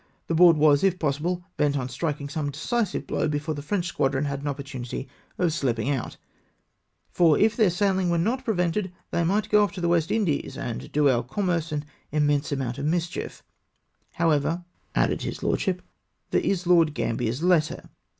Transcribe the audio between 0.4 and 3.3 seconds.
was, if pos sible, bent on strildng some decisive blow